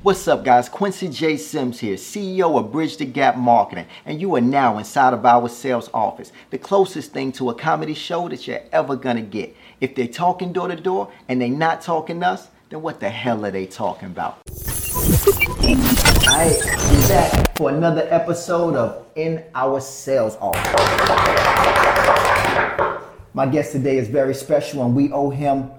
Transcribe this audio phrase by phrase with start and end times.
[0.00, 0.70] What's up, guys?
[0.70, 1.36] Quincy J.
[1.36, 5.50] Sims here, CEO of Bridge the Gap Marketing, and you are now inside of our
[5.50, 9.54] sales office, the closest thing to a comedy show that you're ever gonna get.
[9.82, 13.44] If they're talking door to door and they're not talking us, then what the hell
[13.44, 14.38] are they talking about?
[16.26, 20.72] Alright, we're back for another episode of In Our Sales Office.
[23.34, 25.70] My guest today is very special, and we owe him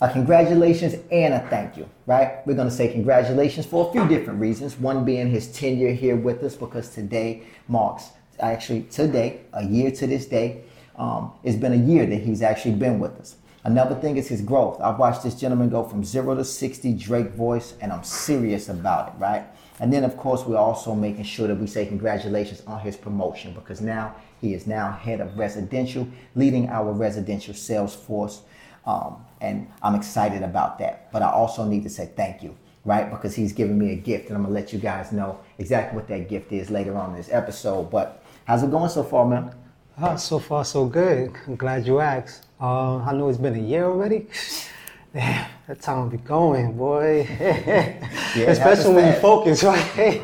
[0.00, 2.46] a congratulations and a thank you, right?
[2.46, 4.76] We're going to say congratulations for a few different reasons.
[4.78, 10.06] One being his tenure here with us because today marks, actually, today, a year to
[10.06, 10.64] this day,
[10.96, 13.36] um, it's been a year that he's actually been with us.
[13.64, 14.80] Another thing is his growth.
[14.80, 19.08] I've watched this gentleman go from zero to 60 Drake voice, and I'm serious about
[19.08, 19.44] it, right?
[19.80, 23.54] And then, of course, we're also making sure that we say congratulations on his promotion
[23.54, 28.42] because now he is now head of residential, leading our residential sales force.
[28.86, 31.10] Um, and I'm excited about that.
[31.12, 33.10] But I also need to say thank you, right?
[33.10, 36.08] Because he's given me a gift, and I'm gonna let you guys know exactly what
[36.08, 37.90] that gift is later on in this episode.
[37.90, 39.54] But how's it going so far, man?
[39.98, 41.32] Oh, so far so good.
[41.46, 42.46] I'm glad you asked.
[42.60, 44.26] Uh, I know it's been a year already.
[45.14, 47.26] Damn, that time be going, boy.
[48.36, 50.22] Especially when you focus, right?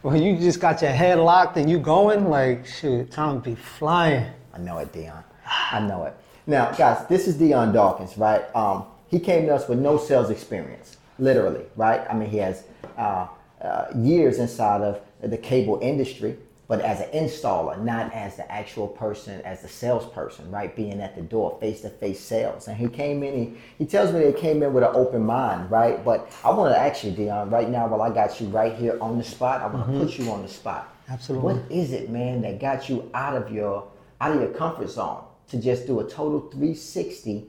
[0.00, 4.26] when you just got your head locked and you going, like, shit, time be flying.
[4.54, 5.22] I know it, Dion.
[5.46, 6.16] I know it.
[6.46, 8.42] Now, guys, this is Dion Dawkins, right?
[8.56, 12.04] Um, he came to us with no sales experience, literally, right?
[12.10, 12.64] I mean, he has
[12.98, 13.28] uh,
[13.60, 18.88] uh, years inside of the cable industry, but as an installer, not as the actual
[18.88, 20.74] person, as the salesperson, right?
[20.74, 22.66] Being at the door, face to face sales.
[22.66, 25.70] And he came in, he, he tells me they came in with an open mind,
[25.70, 26.04] right?
[26.04, 28.98] But I want to ask you, Dion, right now, while I got you right here
[29.00, 30.02] on the spot, I want to mm-hmm.
[30.02, 30.92] put you on the spot.
[31.08, 31.54] Absolutely.
[31.54, 33.86] What is it, man, that got you out of your
[34.20, 35.22] out of your comfort zone?
[35.52, 37.44] To just do a total 360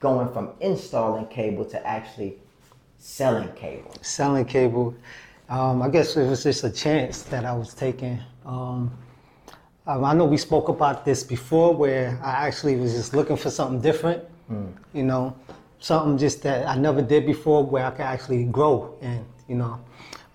[0.00, 2.36] going from installing cable to actually
[2.98, 3.90] selling cable?
[4.02, 4.94] Selling cable.
[5.48, 8.20] Um, I guess it was just a chance that I was taking.
[8.44, 8.92] Um,
[9.86, 13.48] um, I know we spoke about this before where I actually was just looking for
[13.48, 14.22] something different,
[14.52, 14.70] mm.
[14.92, 15.34] you know,
[15.78, 18.94] something just that I never did before where I could actually grow.
[19.00, 19.80] And, you know,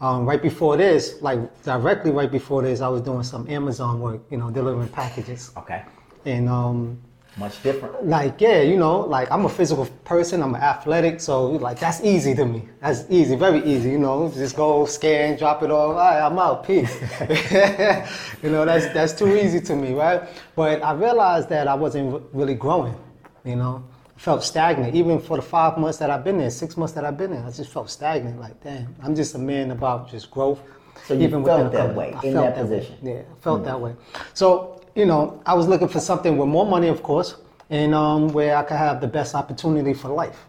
[0.02, 4.22] um, right before this, like directly right before this, I was doing some Amazon work,
[4.32, 5.52] you know, delivering packages.
[5.58, 5.84] Okay
[6.26, 7.00] and um,
[7.38, 8.06] much different.
[8.06, 10.44] Like yeah, you know, like I'm a physical person.
[10.44, 12.68] I'm an athletic, so like that's easy to me.
[12.80, 13.92] That's easy, very easy.
[13.92, 15.90] You know, just go scan, drop it off.
[15.90, 16.66] All right, I'm out.
[16.66, 16.94] Peace.
[18.44, 20.24] you know, that's that's too easy to me, right?
[20.56, 22.96] But I realized that I wasn't really growing.
[23.44, 23.84] You know,
[24.16, 24.94] I felt stagnant.
[24.96, 27.44] Even for the five months that I've been there, six months that I've been there,
[27.44, 28.40] I just felt stagnant.
[28.40, 30.62] Like damn, I'm just a man about just growth.
[31.06, 32.96] So you even felt that way in that, that position.
[33.02, 33.14] Way.
[33.14, 33.96] Yeah, felt mm that way.
[34.34, 37.36] So you know, I was looking for something with more money, of course,
[37.70, 40.46] and um, where I could have the best opportunity for life.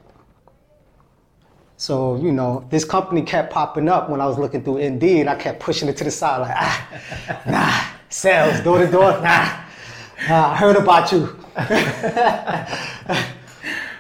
[1.76, 5.26] So, you know, this company kept popping up when I was looking through Indeed.
[5.26, 9.60] I kept pushing it to the side, like, ah, nah, sales, door to door, nah,
[10.28, 11.36] nah, I heard about you.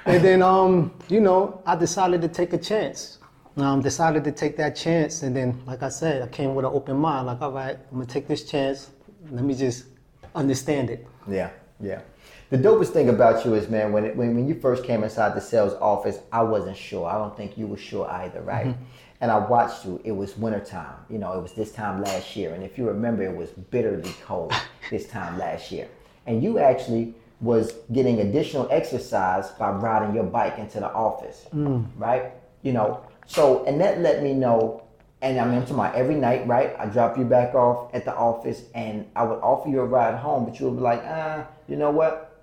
[0.06, 3.18] and then, um, you know, I decided to take a chance.
[3.56, 6.72] Um, decided to take that chance, and then, like I said, I came with an
[6.74, 7.26] open mind.
[7.26, 8.90] Like, all right, I'm gonna take this chance.
[9.30, 9.84] Let me just
[10.34, 11.06] understand it.
[11.28, 11.50] Yeah,
[11.80, 12.00] yeah.
[12.50, 15.34] The dopest thing about you is, man, when, it, when when you first came inside
[15.34, 17.06] the sales office, I wasn't sure.
[17.08, 18.66] I don't think you were sure either, right?
[18.66, 18.84] Mm-hmm.
[19.20, 20.00] And I watched you.
[20.04, 20.96] It was wintertime.
[21.08, 22.54] You know, it was this time last year.
[22.54, 24.52] And if you remember, it was bitterly cold
[24.90, 25.88] this time last year.
[26.26, 31.86] And you actually was getting additional exercise by riding your bike into the office, mm.
[31.96, 32.32] right?
[32.62, 34.83] You know, so, and that let me know
[35.24, 36.76] and I mean, to my every night, right?
[36.78, 40.18] I drop you back off at the office, and I would offer you a ride
[40.18, 42.42] home, but you would be like, ah, you know what?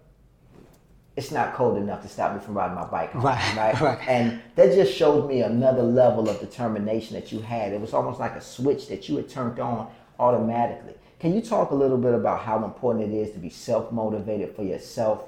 [1.16, 3.80] It's not cold enough to stop me from riding my bike home, right, right?
[3.81, 4.00] right?
[4.08, 7.72] And that just showed me another level of determination that you had.
[7.72, 10.96] It was almost like a switch that you had turned on automatically.
[11.19, 14.56] Can you talk a little bit about how important it is to be self motivated
[14.56, 15.25] for yourself?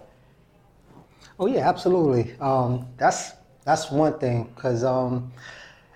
[1.37, 2.35] Oh yeah, absolutely.
[2.39, 3.33] Um, that's
[3.63, 4.83] that's one thing because.
[4.83, 5.31] Um,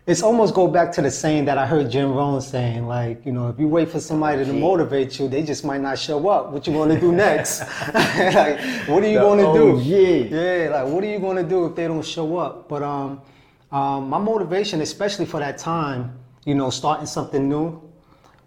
[0.07, 3.33] it's almost go back to the saying that I heard Jim Rohn saying, like, you
[3.33, 6.51] know, if you wait for somebody to motivate you, they just might not show up.
[6.51, 7.59] What you to do next?
[7.94, 8.57] like,
[8.88, 9.81] what are you going to do?
[9.83, 10.63] Yeah.
[10.63, 12.69] yeah, like, what are you going to do if they don't show up?
[12.69, 13.21] But um,
[13.69, 17.81] um, my motivation, especially for that time, you know, starting something new,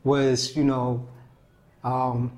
[0.03, 1.07] was, you know,
[1.85, 2.33] um,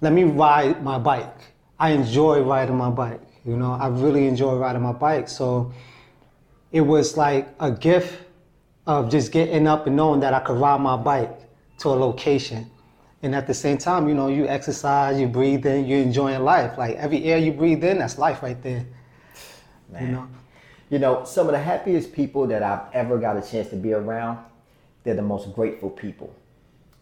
[0.00, 1.40] let me ride my bike.
[1.76, 3.20] I enjoy riding my bike.
[3.44, 5.28] You know, I really enjoy riding my bike.
[5.28, 5.72] So
[6.72, 8.18] it was like a gift
[8.86, 11.38] of just getting up and knowing that I could ride my bike
[11.78, 12.70] to a location.
[13.22, 16.76] And at the same time, you know, you exercise, you breathe in, you're enjoying life.
[16.76, 18.84] Like every air you breathe in, that's life right there.
[19.90, 20.06] man.
[20.06, 20.28] You know.
[20.90, 23.94] You know, some of the happiest people that I've ever got a chance to be
[23.94, 24.38] around,
[25.04, 26.34] they're the most grateful people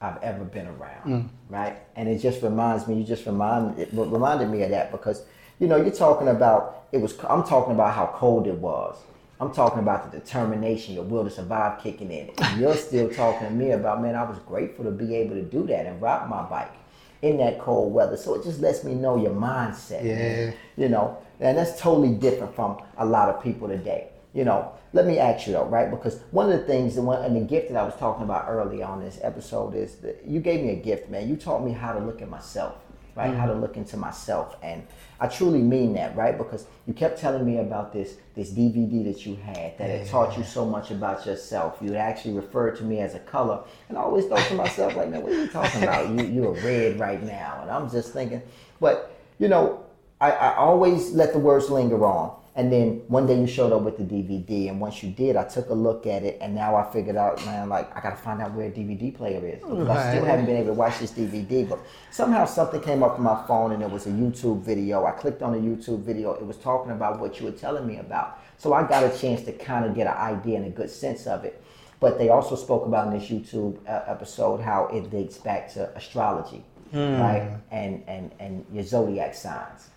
[0.01, 1.29] I've ever been around, mm.
[1.49, 1.77] right?
[1.97, 5.25] And it just reminds me, you just remind, it reminded me of that because,
[5.59, 8.97] you know, you're talking about, it was, I'm talking about how cold it was.
[9.41, 12.31] I'm talking about the determination, your will to survive kicking in.
[12.39, 15.43] And you're still talking to me about, man, I was grateful to be able to
[15.43, 16.75] do that and ride my bike
[17.23, 18.19] in that cold weather.
[18.19, 20.05] So it just lets me know your mindset.
[20.05, 20.53] Yeah.
[20.77, 24.09] You know, and that's totally different from a lot of people today.
[24.35, 25.91] You know, let me ask you though, right?
[25.91, 28.45] Because one of the things, and, one, and the gift that I was talking about
[28.47, 31.29] early on this episode is that you gave me a gift, man.
[31.29, 32.77] You taught me how to look at myself,
[33.15, 33.35] right?
[33.35, 33.61] How to mm.
[33.61, 34.87] look into myself, and
[35.19, 36.37] I truly mean that, right?
[36.37, 40.37] Because you kept telling me about this this DVD that you had that it taught
[40.37, 41.79] you so much about yourself.
[41.81, 45.09] You actually referred to me as a color, and I always thought to myself, like,
[45.09, 46.09] man, what are you talking about?
[46.09, 48.43] You you're red right now, and I'm just thinking,
[48.81, 49.85] but you know,
[50.21, 52.40] I, I always let the words linger on.
[52.61, 55.45] And then one day you showed up with the DVD, and once you did, I
[55.45, 58.43] took a look at it, and now I figured out, man, like I gotta find
[58.43, 61.11] out where a DVD player is because I still haven't been able to watch this
[61.11, 61.67] DVD.
[61.67, 61.79] But
[62.11, 65.07] somehow something came up on my phone, and it was a YouTube video.
[65.07, 66.35] I clicked on the YouTube video.
[66.35, 69.41] It was talking about what you were telling me about, so I got a chance
[69.45, 71.65] to kind of get an idea and a good sense of it.
[71.99, 75.89] But they also spoke about in this YouTube uh, episode how it dates back to
[75.97, 76.63] astrology,
[76.93, 77.57] right?
[77.71, 79.89] And and and your zodiac signs.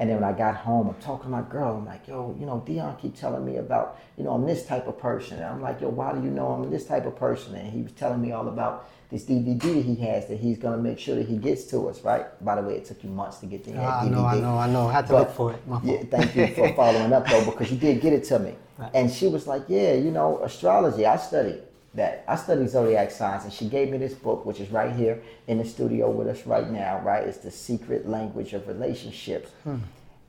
[0.00, 1.76] And then when I got home, I'm talking to my girl.
[1.76, 4.86] I'm like, yo, you know, Dion keep telling me about, you know, I'm this type
[4.88, 5.36] of person.
[5.36, 7.54] And I'm like, yo, why do you know I'm this type of person?
[7.54, 10.78] And he was telling me all about this DVD that he has that he's gonna
[10.78, 12.24] make sure that he gets to us, right?
[12.42, 14.06] By the way, it took you months to get the ah, I DVD.
[14.06, 14.88] I know, I know, I know.
[14.88, 15.68] I had to But- look for it.
[15.68, 18.54] My Yeah, thank you for following up though, because you did get it to me.
[18.78, 18.90] Right.
[18.94, 21.04] And she was like, "Yeah, you know, astrology.
[21.04, 21.60] I studied
[21.94, 22.24] that.
[22.28, 25.58] I study zodiac signs." And she gave me this book, which is right here in
[25.58, 27.00] the studio with us right now.
[27.00, 29.78] Right, it's the Secret Language of Relationships, hmm.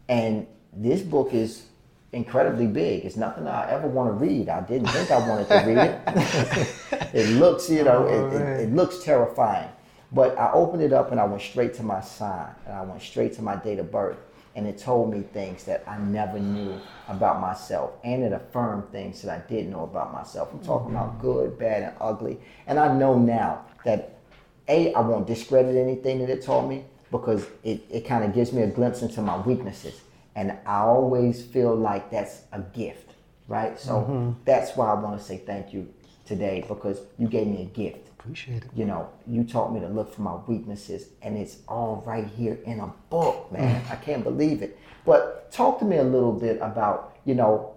[0.07, 1.63] and this book is
[2.13, 3.05] incredibly big.
[3.05, 4.49] It's nothing I ever want to read.
[4.49, 7.13] I didn't think I wanted to read it.
[7.13, 9.69] it looks, you know, it, it, oh, it looks terrifying.
[10.11, 13.01] But I opened it up and I went straight to my sign and I went
[13.01, 14.17] straight to my date of birth.
[14.55, 17.91] And it told me things that I never knew about myself.
[18.03, 20.49] And it affirmed things that I didn't know about myself.
[20.51, 21.21] I'm talking about mm-hmm.
[21.21, 22.37] good, bad, and ugly.
[22.67, 24.17] And I know now that
[24.67, 28.51] A, I won't discredit anything that it taught me because it, it kind of gives
[28.51, 30.01] me a glimpse into my weaknesses.
[30.35, 33.13] And I always feel like that's a gift,
[33.47, 33.79] right?
[33.79, 34.31] So mm-hmm.
[34.45, 35.93] that's why I want to say thank you
[36.31, 38.69] today because you gave me a gift Appreciate it.
[38.75, 42.57] you know, you taught me to look for my weaknesses, and it's all right here
[42.65, 43.81] in a book, man.
[43.89, 44.77] I can't believe it.
[45.05, 47.75] But talk to me a little bit about, you know,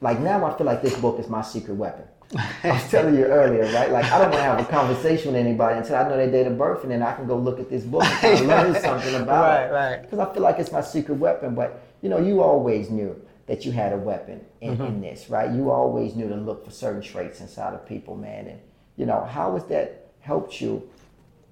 [0.00, 2.04] like now I feel like this book is my secret weapon.
[2.62, 3.90] I was telling you earlier, right?
[3.90, 6.46] Like I don't want to have a conversation with anybody until I know their date
[6.46, 9.42] of birth, and then I can go look at this book and learn something about
[9.42, 9.72] Right, it.
[9.72, 10.02] right.
[10.02, 11.56] Because I feel like it's my secret weapon.
[11.56, 13.20] But you know, you always knew
[13.50, 14.84] that you had a weapon in, Mm-hmm.
[14.84, 15.50] in this, right?
[15.50, 18.46] You always knew to look for certain traits inside of people, man.
[18.46, 18.60] And
[18.96, 20.88] you know, how has that helped you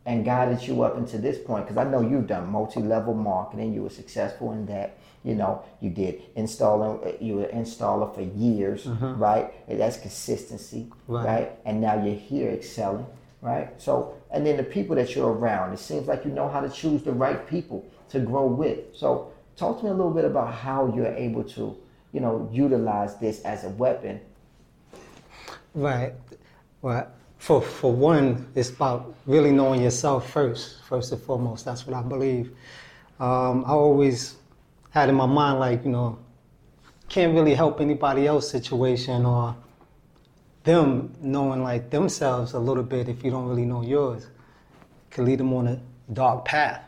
[0.07, 1.67] and guided you up into this point?
[1.67, 3.75] Because I know you've done multi-level marketing.
[3.75, 4.97] You were successful in that.
[5.25, 7.01] You know, you did installing.
[7.21, 9.53] You were an installer for years, right?
[9.67, 11.27] And that's consistency, Right.
[11.27, 11.49] right?
[11.65, 13.07] And now you're here excelling,
[13.43, 13.69] right?
[13.83, 16.69] So, and then the people that you're around, it seems like you know how to
[16.71, 18.79] choose the right people to grow with.
[18.95, 21.77] So, talk to me a little bit about how you're able to,
[22.13, 24.21] you know, utilize this as a weapon.
[25.75, 26.15] Right.
[26.83, 31.65] Well, for for one, it's about really knowing yourself first, first and foremost.
[31.65, 32.51] That's what I believe.
[33.21, 34.37] Um, I always
[34.91, 36.19] had in my mind like you know,
[37.09, 39.57] can't really help anybody else situation or
[40.65, 44.27] them knowing like themselves a little bit if you don't really know yours.
[45.11, 45.81] Could lead them on a
[46.13, 46.85] dark path.